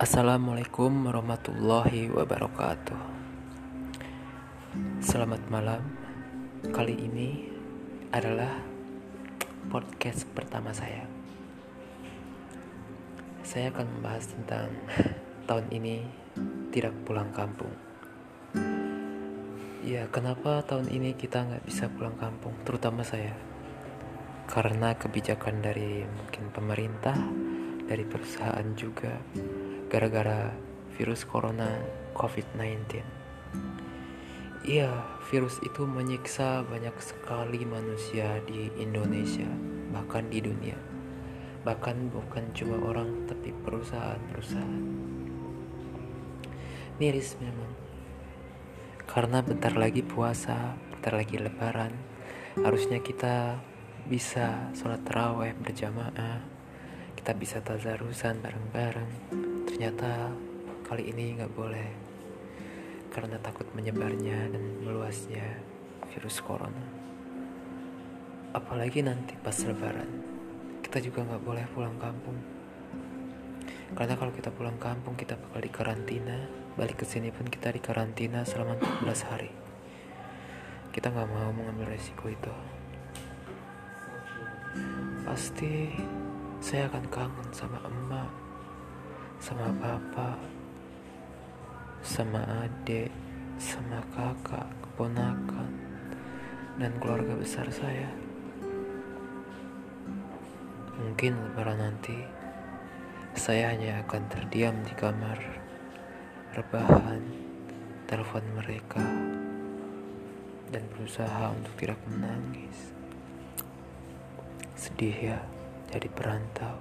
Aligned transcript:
Assalamualaikum 0.00 1.12
warahmatullahi 1.12 2.08
wabarakatuh. 2.08 2.96
Selamat 5.04 5.44
malam. 5.52 5.84
Kali 6.72 6.96
ini 6.96 7.44
adalah 8.08 8.64
podcast 9.68 10.24
pertama 10.32 10.72
saya. 10.72 11.04
Saya 13.44 13.68
akan 13.68 14.00
membahas 14.00 14.24
tentang 14.24 14.72
tahun 15.44 15.68
ini 15.68 16.08
tidak 16.72 16.96
pulang 17.04 17.28
kampung. 17.36 17.76
Ya, 19.84 20.08
kenapa 20.08 20.64
tahun 20.64 20.88
ini 20.88 21.12
kita 21.12 21.44
nggak 21.44 21.68
bisa 21.68 21.92
pulang 21.92 22.16
kampung, 22.16 22.56
terutama 22.64 23.04
saya? 23.04 23.36
Karena 24.48 24.96
kebijakan 24.96 25.60
dari 25.60 26.08
mungkin 26.08 26.48
pemerintah, 26.56 27.20
dari 27.84 28.08
perusahaan 28.08 28.64
juga 28.72 29.20
gara-gara 29.90 30.54
virus 30.94 31.26
corona 31.26 31.82
COVID-19. 32.14 33.02
Iya, 34.62 34.92
virus 35.26 35.58
itu 35.66 35.82
menyiksa 35.82 36.62
banyak 36.62 36.94
sekali 37.02 37.66
manusia 37.66 38.38
di 38.46 38.70
Indonesia, 38.78 39.50
bahkan 39.90 40.30
di 40.30 40.38
dunia. 40.38 40.78
Bahkan 41.66 42.14
bukan 42.14 42.54
cuma 42.54 42.78
orang, 42.86 43.26
tapi 43.26 43.50
perusahaan-perusahaan. 43.50 44.84
Miris 47.02 47.34
memang. 47.42 47.74
Karena 49.10 49.42
bentar 49.42 49.74
lagi 49.74 50.06
puasa, 50.06 50.78
bentar 50.94 51.18
lagi 51.18 51.34
lebaran, 51.34 51.90
harusnya 52.62 53.02
kita 53.02 53.58
bisa 54.06 54.70
sholat 54.76 55.02
taraweh 55.02 55.50
berjamaah, 55.58 56.46
kita 57.18 57.32
bisa 57.34 57.58
tazarusan 57.64 58.38
bareng-bareng, 58.38 59.12
Ternyata 59.70 60.34
kali 60.82 61.14
ini 61.14 61.38
nggak 61.38 61.54
boleh 61.54 61.86
karena 63.14 63.38
takut 63.38 63.70
menyebarnya 63.70 64.50
dan 64.50 64.82
meluasnya 64.82 65.62
virus 66.10 66.42
corona. 66.42 66.90
Apalagi 68.50 69.06
nanti 69.06 69.38
pas 69.38 69.54
lebaran, 69.62 70.10
kita 70.82 70.98
juga 70.98 71.22
nggak 71.22 71.42
boleh 71.46 71.64
pulang 71.70 71.94
kampung. 72.02 72.34
Karena 73.94 74.18
kalau 74.18 74.34
kita 74.34 74.50
pulang 74.50 74.74
kampung 74.74 75.14
kita 75.14 75.38
bakal 75.38 75.62
di 75.62 75.70
karantina, 75.70 76.50
balik 76.74 77.02
ke 77.02 77.06
sini 77.06 77.30
pun 77.30 77.46
kita 77.46 77.70
di 77.70 77.78
karantina 77.78 78.42
selama 78.42 78.74
14 79.06 79.30
hari. 79.30 79.54
Kita 80.90 81.14
nggak 81.14 81.30
mau 81.30 81.54
mengambil 81.54 81.94
resiko 81.94 82.26
itu. 82.26 82.54
Pasti 85.22 85.94
saya 86.58 86.90
akan 86.90 87.06
kangen 87.06 87.48
sama 87.54 87.78
emak 87.86 88.49
sama 89.40 89.72
bapak, 89.80 90.36
sama 92.04 92.44
adik, 92.68 93.08
sama 93.56 94.04
kakak, 94.12 94.68
keponakan, 94.84 95.72
dan 96.76 96.92
keluarga 97.00 97.32
besar 97.40 97.64
saya. 97.72 98.12
Mungkin 101.00 101.32
lebaran 101.40 101.80
nanti 101.80 102.20
saya 103.32 103.72
hanya 103.72 104.04
akan 104.04 104.28
terdiam 104.28 104.76
di 104.84 104.92
kamar, 104.92 105.40
rebahan, 106.52 107.24
telepon 108.04 108.44
mereka, 108.52 109.00
dan 110.68 110.84
berusaha 110.92 111.48
untuk 111.56 111.72
tidak 111.80 111.96
menangis. 112.12 112.92
Sedih 114.76 115.32
ya, 115.32 115.40
jadi 115.88 116.12
perantau, 116.12 116.76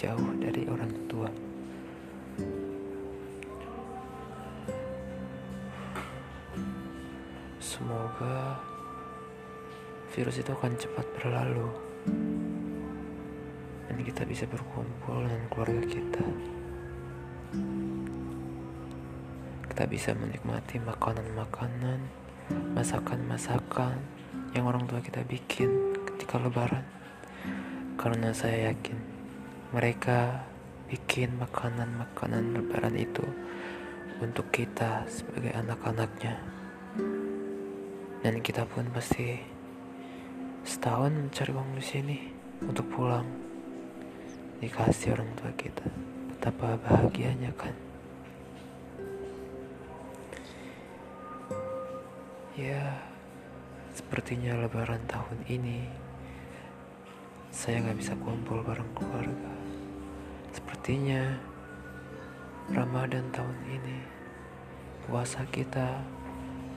jauh 0.00 0.32
dari 0.40 0.64
orang 0.64 0.96
tua. 1.04 1.49
Semoga 7.70 8.58
virus 10.10 10.42
itu 10.42 10.50
akan 10.50 10.74
cepat 10.74 11.06
berlalu 11.14 11.70
dan 13.86 13.94
kita 14.02 14.26
bisa 14.26 14.42
berkumpul 14.50 15.22
dengan 15.22 15.46
keluarga 15.54 15.78
kita. 15.86 16.26
Kita 19.70 19.86
bisa 19.86 20.18
menikmati 20.18 20.82
makanan-makanan, 20.82 22.10
masakan-masakan 22.74 24.02
yang 24.50 24.66
orang 24.66 24.90
tua 24.90 24.98
kita 24.98 25.22
bikin 25.22 25.94
ketika 26.10 26.42
lebaran. 26.42 26.82
Karena 27.94 28.34
saya 28.34 28.74
yakin 28.74 28.98
mereka 29.70 30.42
bikin 30.90 31.38
makanan-makanan 31.38 32.50
lebaran 32.50 32.98
itu 32.98 33.22
untuk 34.18 34.50
kita 34.50 35.06
sebagai 35.06 35.54
anak-anaknya 35.54 36.59
dan 38.20 38.44
kita 38.44 38.68
pun 38.68 38.84
pasti 38.92 39.40
setahun 40.60 41.08
mencari 41.08 41.52
uang 41.56 41.72
di 41.72 41.84
sini 41.84 42.18
untuk 42.60 42.84
pulang. 42.92 43.24
Dikasih 44.60 45.16
orang 45.16 45.32
tua 45.40 45.48
kita. 45.56 45.88
Betapa 46.28 46.76
bahagianya 46.84 47.48
kan? 47.56 47.72
Ya 52.60 53.00
sepertinya 53.96 54.52
lebaran 54.60 55.00
tahun 55.08 55.40
ini 55.48 55.88
saya 57.48 57.80
nggak 57.80 57.98
bisa 58.04 58.12
kumpul 58.20 58.60
bareng 58.60 58.92
keluarga. 58.92 59.52
Sepertinya 60.52 61.40
Ramadan 62.68 63.32
tahun 63.32 63.58
ini 63.64 63.96
puasa 65.08 65.40
kita 65.48 66.04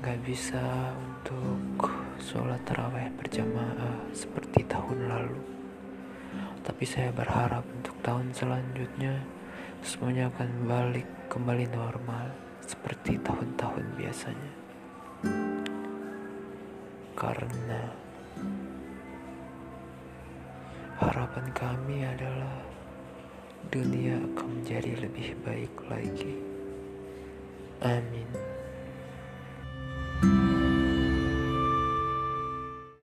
gak 0.03 0.19
bisa 0.27 0.59
untuk 0.99 1.87
sholat 2.19 2.59
taraweh 2.67 3.07
berjamaah 3.15 4.03
seperti 4.11 4.67
tahun 4.67 5.07
lalu. 5.07 5.39
Tapi 6.59 6.83
saya 6.83 7.07
berharap 7.15 7.63
untuk 7.71 7.95
tahun 8.03 8.35
selanjutnya 8.35 9.23
semuanya 9.79 10.27
akan 10.27 10.67
balik 10.67 11.07
kembali 11.31 11.71
normal 11.71 12.35
seperti 12.67 13.15
tahun-tahun 13.23 13.85
biasanya. 13.95 14.53
Karena 17.15 17.81
harapan 20.99 21.47
kami 21.55 22.03
adalah 22.03 22.59
dunia 23.71 24.19
akan 24.19 24.47
menjadi 24.59 24.99
lebih 24.99 25.31
baik 25.47 25.71
lagi. 25.87 26.35
Amin. 27.87 28.52